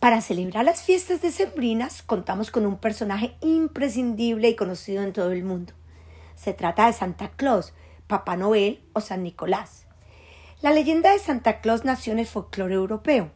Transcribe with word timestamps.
Para 0.00 0.22
celebrar 0.22 0.64
las 0.64 0.82
fiestas 0.82 1.20
decembrinas 1.20 2.02
contamos 2.02 2.50
con 2.50 2.64
un 2.64 2.78
personaje 2.78 3.34
imprescindible 3.42 4.48
y 4.48 4.56
conocido 4.56 5.02
en 5.02 5.12
todo 5.12 5.30
el 5.30 5.44
mundo. 5.44 5.74
Se 6.36 6.54
trata 6.54 6.86
de 6.86 6.94
Santa 6.94 7.28
Claus, 7.36 7.74
Papá 8.06 8.34
Noel 8.34 8.80
o 8.94 9.02
San 9.02 9.22
Nicolás. 9.22 9.84
La 10.62 10.72
leyenda 10.72 11.12
de 11.12 11.18
Santa 11.18 11.60
Claus 11.60 11.84
nació 11.84 12.14
en 12.14 12.18
el 12.18 12.26
folclore 12.26 12.76
europeo. 12.76 13.30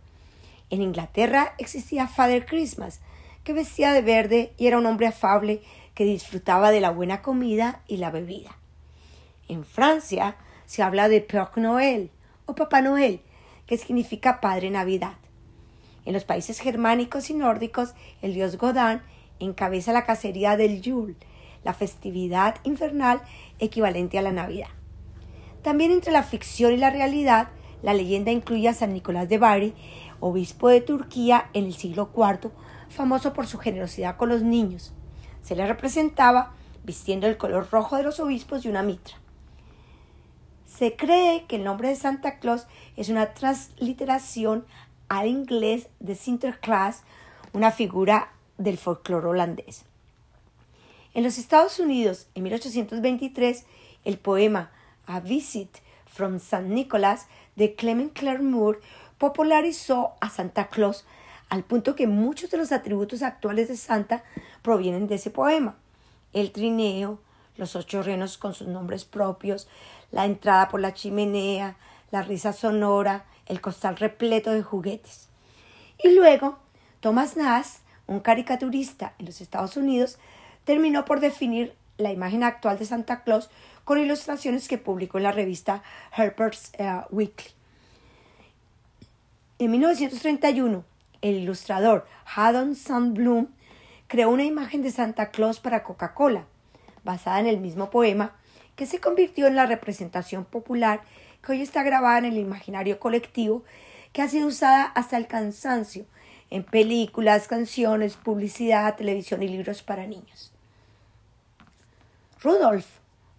En 0.70 0.80
Inglaterra 0.80 1.52
existía 1.58 2.08
Father 2.08 2.46
Christmas, 2.46 3.00
que 3.44 3.52
vestía 3.52 3.92
de 3.92 4.00
verde 4.00 4.54
y 4.56 4.66
era 4.66 4.78
un 4.78 4.86
hombre 4.86 5.08
afable 5.08 5.60
que 5.94 6.06
disfrutaba 6.06 6.70
de 6.70 6.80
la 6.80 6.88
buena 6.88 7.20
comida 7.20 7.82
y 7.86 7.98
la 7.98 8.10
bebida. 8.10 8.56
En 9.48 9.66
Francia 9.66 10.36
se 10.64 10.82
habla 10.82 11.10
de 11.10 11.20
Père 11.20 11.50
Noël 11.56 12.10
o 12.46 12.54
Papá 12.54 12.80
Noel, 12.80 13.20
que 13.66 13.76
significa 13.76 14.40
Padre 14.40 14.70
Navidad. 14.70 15.16
En 16.04 16.12
los 16.12 16.24
países 16.24 16.60
germánicos 16.60 17.30
y 17.30 17.34
nórdicos, 17.34 17.94
el 18.22 18.34
dios 18.34 18.58
Godán 18.58 19.02
encabeza 19.38 19.92
la 19.92 20.04
cacería 20.04 20.56
del 20.56 20.82
Yule, 20.82 21.16
la 21.64 21.72
festividad 21.72 22.56
infernal 22.64 23.22
equivalente 23.58 24.18
a 24.18 24.22
la 24.22 24.32
Navidad. 24.32 24.68
También 25.62 25.92
entre 25.92 26.12
la 26.12 26.22
ficción 26.22 26.72
y 26.72 26.76
la 26.76 26.90
realidad, 26.90 27.48
la 27.82 27.94
leyenda 27.94 28.30
incluye 28.30 28.68
a 28.68 28.74
San 28.74 28.92
Nicolás 28.92 29.28
de 29.28 29.38
Bari, 29.38 29.74
obispo 30.20 30.68
de 30.68 30.80
Turquía 30.80 31.48
en 31.54 31.64
el 31.64 31.74
siglo 31.74 32.10
IV, 32.14 32.50
famoso 32.88 33.32
por 33.32 33.46
su 33.46 33.58
generosidad 33.58 34.16
con 34.16 34.28
los 34.28 34.42
niños. 34.42 34.92
Se 35.42 35.56
le 35.56 35.66
representaba 35.66 36.54
vistiendo 36.84 37.26
el 37.26 37.38
color 37.38 37.68
rojo 37.70 37.96
de 37.96 38.02
los 38.02 38.20
obispos 38.20 38.64
y 38.64 38.68
una 38.68 38.82
mitra. 38.82 39.16
Se 40.66 40.96
cree 40.96 41.44
que 41.46 41.56
el 41.56 41.64
nombre 41.64 41.88
de 41.88 41.96
Santa 41.96 42.38
Claus 42.38 42.66
es 42.96 43.08
una 43.08 43.32
transliteración 43.32 44.66
al 45.18 45.28
inglés 45.28 45.86
de 46.00 46.16
Sinterklaas, 46.16 47.02
una 47.52 47.70
figura 47.70 48.32
del 48.58 48.78
folclore 48.78 49.28
holandés. 49.28 49.84
En 51.14 51.22
los 51.22 51.38
Estados 51.38 51.78
Unidos, 51.78 52.26
en 52.34 52.42
1823, 52.42 53.64
el 54.04 54.18
poema 54.18 54.72
A 55.06 55.20
Visit 55.20 55.70
from 56.06 56.36
St. 56.36 56.64
Nicholas 56.64 57.28
de 57.54 57.76
Clement 57.76 58.12
Clare 58.12 58.42
Moore 58.42 58.80
popularizó 59.16 60.14
a 60.20 60.30
Santa 60.30 60.66
Claus 60.66 61.04
al 61.48 61.62
punto 61.62 61.94
que 61.94 62.08
muchos 62.08 62.50
de 62.50 62.58
los 62.58 62.72
atributos 62.72 63.22
actuales 63.22 63.68
de 63.68 63.76
Santa 63.76 64.24
provienen 64.62 65.06
de 65.06 65.14
ese 65.14 65.30
poema. 65.30 65.76
El 66.32 66.50
trineo, 66.50 67.20
los 67.56 67.76
ocho 67.76 68.02
renos 68.02 68.36
con 68.36 68.52
sus 68.52 68.66
nombres 68.66 69.04
propios, 69.04 69.68
la 70.10 70.24
entrada 70.24 70.68
por 70.68 70.80
la 70.80 70.92
chimenea, 70.92 71.76
la 72.14 72.22
risa 72.22 72.52
sonora, 72.52 73.24
el 73.46 73.60
costal 73.60 73.96
repleto 73.96 74.52
de 74.52 74.62
juguetes. 74.62 75.28
Y 76.00 76.14
luego, 76.14 76.60
Thomas 77.00 77.36
Nass, 77.36 77.80
un 78.06 78.20
caricaturista 78.20 79.14
en 79.18 79.26
los 79.26 79.40
Estados 79.40 79.76
Unidos, 79.76 80.18
terminó 80.62 81.04
por 81.04 81.18
definir 81.18 81.74
la 81.98 82.12
imagen 82.12 82.44
actual 82.44 82.78
de 82.78 82.86
Santa 82.86 83.24
Claus 83.24 83.50
con 83.82 83.98
ilustraciones 83.98 84.68
que 84.68 84.78
publicó 84.78 85.18
en 85.18 85.24
la 85.24 85.32
revista 85.32 85.82
Harper's 86.12 86.70
eh, 86.78 87.00
Weekly. 87.10 87.50
En 89.58 89.72
1931, 89.72 90.84
el 91.20 91.34
ilustrador 91.34 92.06
Haddon 92.32 92.76
Sandblum 92.76 93.48
creó 94.06 94.30
una 94.30 94.44
imagen 94.44 94.82
de 94.82 94.92
Santa 94.92 95.32
Claus 95.32 95.58
para 95.58 95.82
Coca-Cola, 95.82 96.44
basada 97.02 97.40
en 97.40 97.48
el 97.48 97.58
mismo 97.58 97.90
poema, 97.90 98.36
que 98.76 98.86
se 98.86 99.00
convirtió 99.00 99.48
en 99.48 99.56
la 99.56 99.66
representación 99.66 100.44
popular 100.44 101.02
que 101.44 101.52
hoy 101.52 101.62
está 101.62 101.82
grabada 101.82 102.18
en 102.18 102.24
el 102.24 102.38
imaginario 102.38 102.98
colectivo, 102.98 103.62
que 104.12 104.22
ha 104.22 104.28
sido 104.28 104.48
usada 104.48 104.84
hasta 104.84 105.16
el 105.16 105.26
cansancio 105.26 106.06
en 106.50 106.64
películas, 106.64 107.48
canciones, 107.48 108.16
publicidad, 108.16 108.96
televisión 108.96 109.42
y 109.42 109.48
libros 109.48 109.82
para 109.82 110.06
niños. 110.06 110.52
Rudolf 112.40 112.86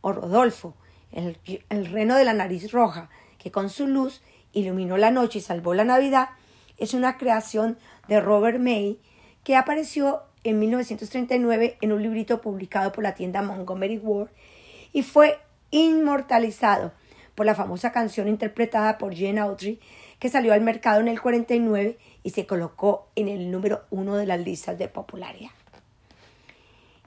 o 0.02 0.11
Rodolfo, 0.11 0.76
el, 1.11 1.38
el 1.70 1.86
reno 1.88 2.15
de 2.15 2.26
la 2.26 2.33
nariz 2.33 2.71
roja, 2.71 3.10
que 3.38 3.52
con 3.52 3.70
su 3.70 3.88
luz 3.88 4.21
iluminó 4.54 4.98
la 4.98 5.11
noche 5.11 5.39
y 5.39 5.42
salvó 5.42 5.73
la 5.73 5.86
Navidad, 5.86 6.30
es 6.77 6.94
una 6.94 7.17
creación 7.17 7.77
de 8.08 8.20
Robert 8.20 8.60
May 8.60 8.99
que 9.44 9.55
apareció 9.55 10.23
en 10.44 10.60
1939 10.60 11.77
en 11.82 11.92
un 11.92 12.02
librito 12.02 12.42
publicado 12.42 12.92
por 12.92 13.04
la 13.04 13.15
tienda 13.15 13.42
Montgomery 13.42 13.98
Ward 13.98 14.30
y 14.92 15.04
fue 15.04 15.39
inmortalizado 15.71 16.92
por 17.35 17.45
la 17.45 17.53
famosa 17.55 17.91
canción 17.91 18.27
interpretada 18.27 18.97
por 18.97 19.15
Jane 19.15 19.39
Audrey, 19.39 19.79
que 20.19 20.29
salió 20.29 20.53
al 20.53 20.61
mercado 20.61 21.01
en 21.01 21.09
el 21.09 21.21
49 21.21 21.97
y 22.23 22.29
se 22.29 22.47
colocó 22.47 23.09
en 23.15 23.27
el 23.27 23.51
número 23.51 23.83
uno 23.91 24.15
de 24.15 24.25
las 24.25 24.39
listas 24.39 24.77
de 24.77 24.87
popularidad. 24.87 25.51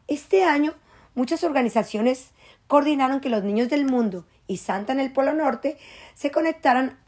Este 0.06 0.44
año, 0.44 0.74
muchas 1.14 1.42
organizaciones 1.44 2.30
coordinaron 2.66 3.20
que 3.20 3.30
los 3.30 3.42
niños 3.42 3.68
del 3.68 3.86
mundo 3.86 4.26
y 4.46 4.58
Santa 4.58 4.92
en 4.92 5.00
el 5.00 5.12
Polo 5.12 5.32
Norte 5.32 5.78
se 6.14 6.30
conectaran 6.30 6.98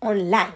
online, 0.00 0.54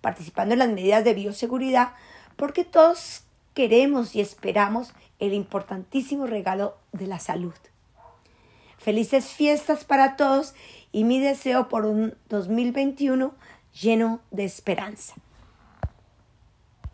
participando 0.00 0.54
en 0.54 0.60
las 0.60 0.68
medidas 0.68 1.04
de 1.04 1.14
bioseguridad, 1.14 1.92
porque 2.36 2.64
todos 2.64 3.24
queremos 3.54 4.14
y 4.14 4.20
esperamos 4.20 4.92
el 5.18 5.32
importantísimo 5.32 6.26
regalo 6.26 6.76
de 6.92 7.06
la 7.06 7.18
salud. 7.18 7.54
Felices 8.86 9.32
fiestas 9.32 9.84
para 9.84 10.14
todos 10.14 10.54
y 10.92 11.02
mi 11.02 11.18
deseo 11.18 11.66
por 11.66 11.86
un 11.86 12.14
2021 12.28 13.34
lleno 13.82 14.20
de 14.30 14.44
esperanza. 14.44 15.16